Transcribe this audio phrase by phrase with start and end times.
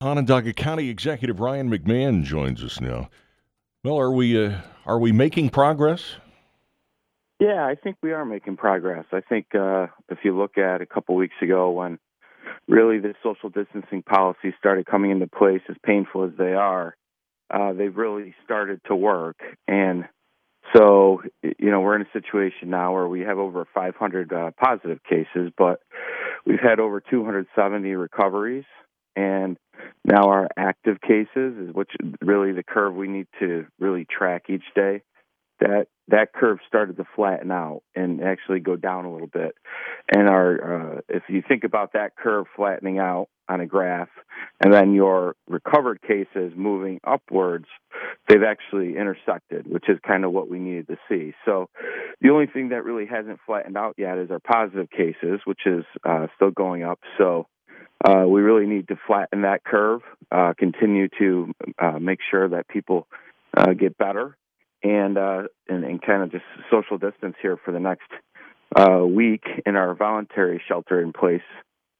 [0.00, 3.10] Onondaga County Executive Ryan McMahon joins us now.
[3.82, 6.14] Well, are we uh, are we making progress?
[7.40, 9.06] Yeah, I think we are making progress.
[9.10, 11.98] I think uh, if you look at a couple weeks ago when
[12.68, 16.94] really the social distancing policies started coming into place, as painful as they are,
[17.52, 19.40] uh, they've really started to work.
[19.66, 20.04] And
[20.76, 25.00] so, you know, we're in a situation now where we have over 500 uh, positive
[25.02, 25.80] cases, but
[26.46, 28.64] we've had over 270 recoveries.
[29.16, 29.56] And
[30.04, 31.90] now our active cases is which
[32.20, 35.02] really the curve we need to really track each day
[35.60, 39.54] that that curve started to flatten out and actually go down a little bit.
[40.12, 44.08] And our uh, if you think about that curve flattening out on a graph,
[44.60, 47.66] and then your recovered cases moving upwards,
[48.28, 51.32] they've actually intersected, which is kind of what we needed to see.
[51.46, 51.68] So
[52.20, 55.84] the only thing that really hasn't flattened out yet is our positive cases, which is
[56.04, 57.00] uh, still going up.
[57.16, 57.46] So
[58.04, 62.68] uh, we really need to flatten that curve, uh, continue to uh, make sure that
[62.68, 63.08] people
[63.56, 64.36] uh, get better
[64.82, 68.08] and uh, and, and kind of just social distance here for the next
[68.76, 71.42] uh, week in our voluntary shelter in place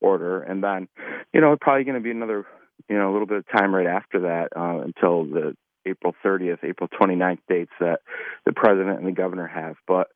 [0.00, 0.88] order, and then
[1.32, 2.44] you know probably going to be another
[2.88, 6.88] you know a little bit of time right after that until the April 30th, April
[6.88, 8.00] 29th dates that
[8.46, 9.76] the president and the governor have.
[9.86, 10.08] But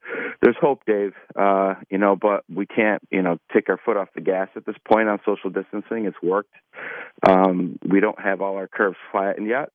[0.42, 1.14] there's hope, Dave.
[1.36, 4.66] Uh, you know, but we can't, you know, take our foot off the gas at
[4.66, 6.06] this point on social distancing.
[6.06, 6.54] It's worked.
[7.26, 9.70] Um, we don't have all our curves flattened yet,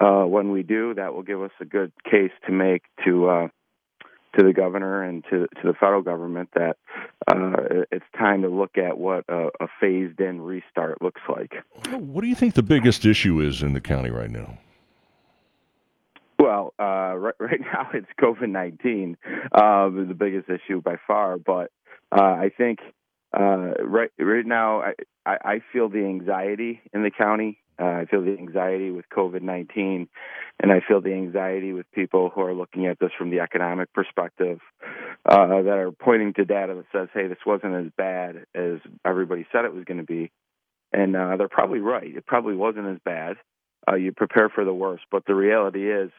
[0.00, 3.48] uh, when we do, that will give us a good case to make to uh,
[4.36, 6.76] to the governor and to to the federal government that
[7.26, 11.52] uh, it's time to look at what a, a phased in restart looks like.
[11.90, 14.58] What do you think the biggest issue is in the county right now?
[16.50, 19.16] Well, uh, right, right now it's COVID nineteen,
[19.52, 21.38] uh, the biggest issue by far.
[21.38, 21.70] But
[22.10, 22.80] uh, I think
[23.32, 24.94] uh, right right now I,
[25.26, 30.08] I feel the anxiety in the county uh, I feel the anxiety with COVID 19,
[30.60, 33.92] and I feel the anxiety with people who are looking at this from the economic
[33.94, 34.58] perspective
[35.24, 39.46] uh, that are pointing to data that says, hey, this wasn't as bad as everybody
[39.50, 40.30] said it was going to be.
[40.92, 42.14] And they're probably right.
[42.14, 43.36] It probably wasn't as bad.
[43.90, 46.10] Uh, you prepare for the worst, but the reality is,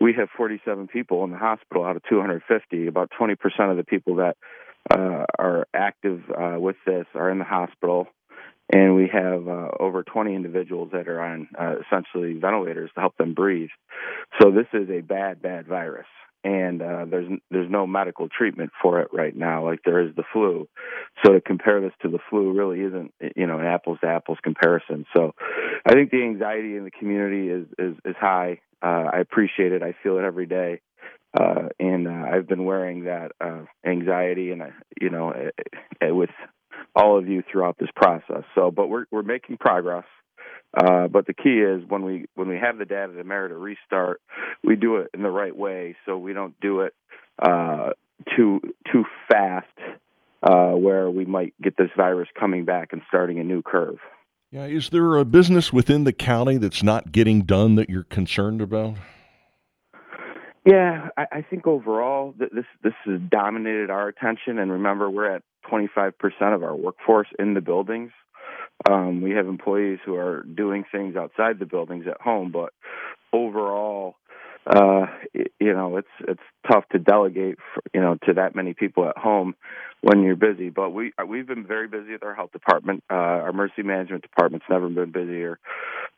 [0.00, 2.86] we have 47 people in the hospital out of 250.
[2.86, 3.36] About 20%
[3.70, 4.36] of the people that
[4.90, 8.08] uh, are active uh, with this are in the hospital
[8.72, 13.16] and we have uh, over 20 individuals that are on uh, essentially ventilators to help
[13.16, 13.68] them breathe.
[14.40, 16.06] So this is a bad, bad virus,
[16.44, 20.24] and uh, there's there's no medical treatment for it right now, like there is the
[20.32, 20.68] flu.
[21.24, 24.38] So to compare this to the flu really isn't you know an apples to apples
[24.42, 25.06] comparison.
[25.14, 25.34] So
[25.86, 28.60] I think the anxiety in the community is is, is high.
[28.82, 29.82] Uh, I appreciate it.
[29.82, 30.80] I feel it every day.
[31.38, 34.66] Uh, and uh, I've been wearing that uh, anxiety, and uh,
[35.00, 36.30] you know, uh, with
[36.94, 38.44] all of you throughout this process.
[38.54, 40.04] So, but we're we're making progress.
[40.76, 43.56] Uh, but the key is when we when we have the data to merit a
[43.56, 44.20] restart,
[44.62, 46.94] we do it in the right way, so we don't do it
[47.38, 47.90] uh,
[48.36, 48.60] too
[48.92, 49.66] too fast,
[50.42, 53.98] uh, where we might get this virus coming back and starting a new curve.
[54.50, 58.60] Yeah, is there a business within the county that's not getting done that you're concerned
[58.60, 58.96] about?
[60.66, 64.58] Yeah, I, I think overall this this has dominated our attention.
[64.58, 66.12] And remember, we're at 25%
[66.54, 68.10] of our workforce in the buildings.
[68.88, 72.72] Um, we have employees who are doing things outside the buildings at home, but
[73.32, 74.16] overall,
[74.66, 79.08] uh, you know, it's it's tough to delegate, for, you know, to that many people
[79.08, 79.54] at home
[80.00, 80.70] when you're busy.
[80.70, 83.04] But we we've been very busy with our health department.
[83.10, 85.58] Uh, our emergency management department's never been busier.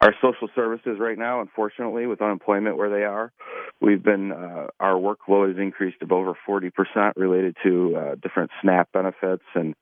[0.00, 3.32] Our social services right now, unfortunately, with unemployment where they are,
[3.80, 6.70] we've been uh, our workload has increased to over 40%
[7.16, 9.74] related to uh, different SNAP benefits and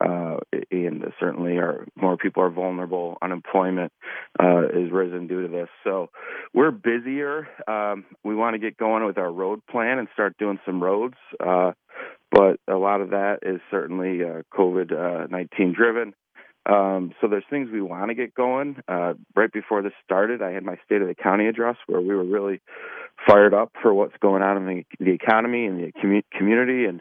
[0.00, 0.36] uh,
[0.70, 3.16] and certainly are more people are vulnerable.
[3.22, 3.92] Unemployment
[4.42, 6.10] uh, is risen due to this, so
[6.54, 7.48] we're busier.
[7.66, 11.16] Um, we want to get going with our road plan and start doing some roads,
[11.40, 11.72] uh,
[12.30, 16.14] but a lot of that is certainly uh, COVID uh, nineteen driven.
[16.68, 18.82] Um, so there's things we want to get going.
[18.88, 22.12] Uh, right before this started, I had my State of the County address where we
[22.12, 22.60] were really
[23.24, 27.00] fired up for what's going on in the, the economy and the commu- community and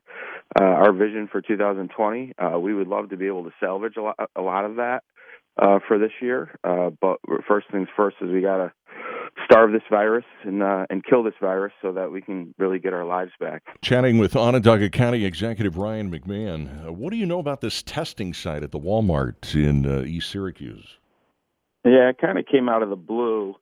[0.59, 2.33] uh, our vision for 2020.
[2.38, 5.03] Uh, we would love to be able to salvage a lot, a lot of that.
[5.62, 6.57] uh, for this year.
[6.63, 8.71] Uh, but first things first is we got to
[9.45, 12.94] starve this virus and uh, and kill this virus so that we can really get
[12.94, 13.63] our lives back.
[13.81, 16.88] Chatting with Onondaga County Executive Ryan McMahon.
[16.88, 20.30] Uh, what do you know about this testing site at the Walmart in uh, East
[20.30, 20.97] Syracuse?
[21.83, 23.56] Yeah, it kind of came out of the blue.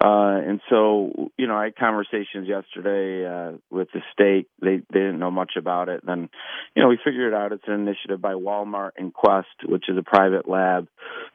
[0.00, 4.48] Uh, and so, you know, I had conversations yesterday uh, with the state.
[4.60, 6.04] They they didn't know much about it.
[6.04, 6.28] Then,
[6.74, 10.02] you know, we figured out it's an initiative by Walmart and Quest, which is a
[10.02, 10.88] private lab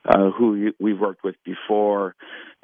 [0.05, 2.15] uh, who we've worked with before,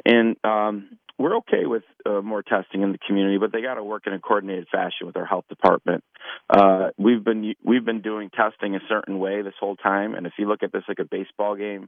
[0.06, 3.84] and um, we're okay with uh, more testing in the community, but they got to
[3.84, 6.04] work in a coordinated fashion with our health department.
[6.50, 10.34] Uh, we've been we've been doing testing a certain way this whole time, and if
[10.38, 11.88] you look at this like a baseball game,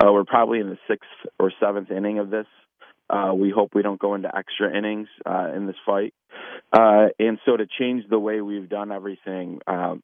[0.00, 2.46] uh, we're probably in the sixth or seventh inning of this.
[3.12, 6.14] Uh, we hope we don't go into extra innings uh, in this fight.
[6.72, 9.96] Uh, and so to change the way we've done everything, uh,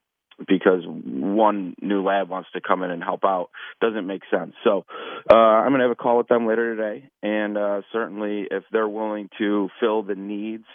[0.47, 3.49] because one new lab wants to come in and help out
[3.81, 4.55] doesn't make sense.
[4.63, 4.85] So
[5.31, 8.63] uh, I'm going to have a call with them later today, and uh, certainly if
[8.71, 10.67] they're willing to fill the needs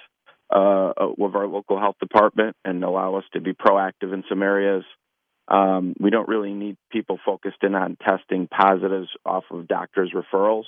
[0.54, 4.84] uh, of our local health department and allow us to be proactive in some areas,
[5.54, 10.64] um, we don't really need people focused in on testing positives off of doctors' referrals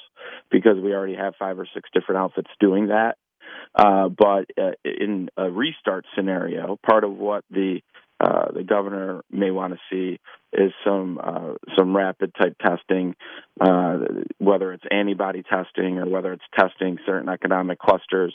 [0.52, 3.18] because we already have five or six different outfits doing that.
[3.74, 7.82] Uh, but uh, in a restart scenario, part of what the
[8.18, 10.20] uh, the governor may want to see
[10.54, 13.14] is some uh, some rapid type testing,
[13.60, 13.98] uh,
[14.38, 18.34] whether it's antibody testing or whether it's testing certain economic clusters,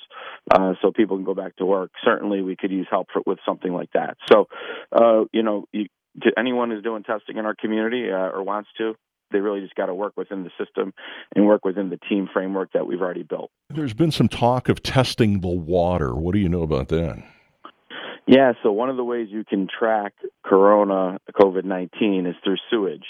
[0.50, 1.92] uh, so people can go back to work.
[2.04, 4.18] Certainly, we could use help for, with something like that.
[4.30, 4.48] So,
[4.92, 5.86] uh, you know, you,
[6.22, 8.94] to anyone who's doing testing in our community uh, or wants to,
[9.32, 10.92] they really just got to work within the system
[11.34, 13.50] and work within the team framework that we've already built.
[13.68, 16.14] There's been some talk of testing the water.
[16.14, 17.22] What do you know about that?
[18.26, 20.12] Yeah, so one of the ways you can track
[20.44, 23.06] corona COVID 19 is through sewage.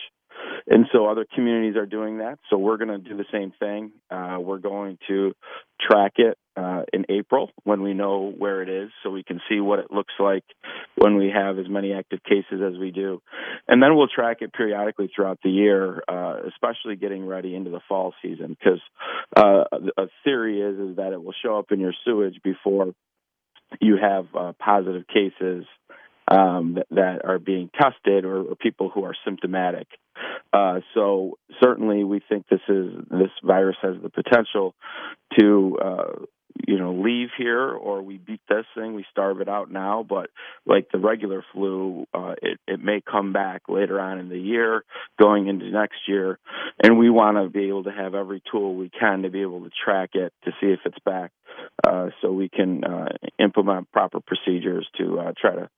[0.66, 2.38] And so other communities are doing that.
[2.48, 3.92] So we're going to do the same thing.
[4.10, 5.32] Uh, we're going to
[5.81, 9.60] track it uh, in April when we know where it is so we can see
[9.60, 10.44] what it looks like
[10.96, 13.22] when we have as many active cases as we do.
[13.66, 17.81] And then we'll track it periodically throughout the year, uh, especially getting ready into the
[17.88, 18.81] fall season because
[19.37, 19.64] uh,
[19.96, 22.92] a theory is, is that it will show up in your sewage before
[23.81, 25.64] you have uh, positive cases
[26.31, 29.88] um, that, that, are being tested or, or, people who are symptomatic.
[30.53, 34.75] Uh, so certainly, we think this is this virus has the potential
[35.38, 36.25] to uh,
[36.67, 40.31] you know leave here or we beat this thing we starve it out now but
[40.67, 44.85] like the regular flu uh it it may come back later on in the year
[45.19, 46.38] going into next year
[46.83, 49.62] and we want to be able to have every tool we can to be able
[49.62, 51.31] to track it to see if it's back
[51.87, 55.69] uh so we can uh implement proper procedures to uh try to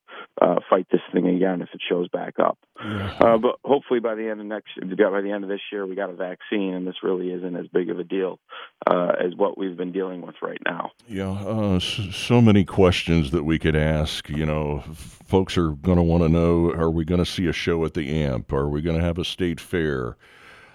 [0.43, 4.29] uh fight this thing again if it shows back up uh but hopefully by the
[4.29, 6.95] end of next by the end of this year we got a vaccine and this
[7.01, 8.39] really isn't as big of a deal
[8.85, 10.91] uh as what we've been dealing with right now now.
[11.07, 14.29] Yeah, uh, so many questions that we could ask.
[14.29, 17.53] You know, folks are going to want to know: Are we going to see a
[17.53, 18.51] show at the AMP?
[18.51, 20.17] Are we going to have a state fair?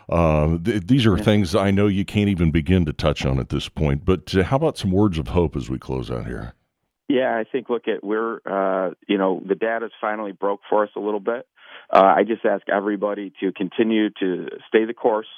[0.08, 1.22] Uh, th- these are yeah.
[1.22, 4.04] things I know you can't even begin to touch on at this point.
[4.04, 6.54] But uh, how about some words of hope as we close out here?
[7.08, 10.90] Yeah, I think look at we're uh, you know the data's finally broke for us
[10.96, 11.46] a little bit.
[11.92, 15.28] Uh, I just ask everybody to continue to stay the course.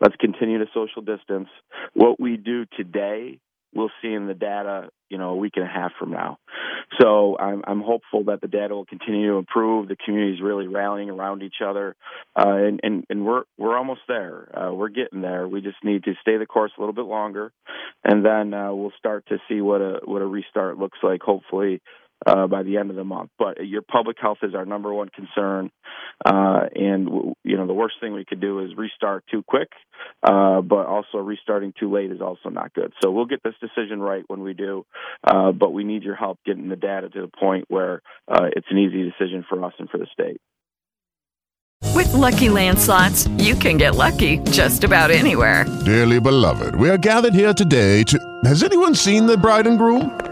[0.00, 1.48] Let's continue to social distance.
[1.94, 3.38] What we do today
[3.74, 6.38] we'll see in the data, you know, a week and a half from now.
[6.98, 9.88] So I'm, I'm hopeful that the data will continue to improve.
[9.88, 11.94] The community is really rallying around each other,
[12.34, 14.48] uh, and, and, and we're we're almost there.
[14.58, 15.46] Uh, we're getting there.
[15.46, 17.52] We just need to stay the course a little bit longer,
[18.02, 21.20] and then uh, we'll start to see what a what a restart looks like.
[21.20, 21.82] Hopefully,
[22.26, 23.30] uh, by the end of the month.
[23.38, 25.70] But your public health is our number one concern,
[26.24, 29.68] uh, and you know the worst thing we could do is restart too quick,
[30.22, 32.92] uh, but also restarting too late is also not good.
[33.02, 34.84] So we'll get this decision right when we do,
[35.24, 38.66] uh, but we need your help getting the data to the point where uh, it's
[38.70, 40.40] an easy decision for us and for the state.
[41.94, 45.66] With lucky landslots, you can get lucky just about anywhere.
[45.84, 48.18] Dearly beloved, we are gathered here today to.
[48.44, 50.31] Has anyone seen the bride and groom?